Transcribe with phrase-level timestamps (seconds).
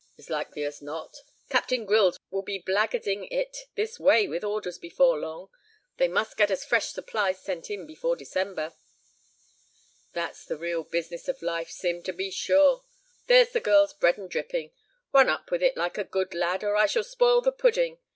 [0.17, 1.15] "As likely as not.
[1.51, 5.49] Captain Grylls will be black guarding it this way with orders before long.
[5.97, 8.73] They must get us fresh supplies sent in before December."
[10.13, 12.83] "That's the real business of life, Sim, to be sure.
[13.27, 14.71] There's the girl's bread and dripping.
[15.13, 17.99] Run up with it like a good lad, or I shall spoil the pudding.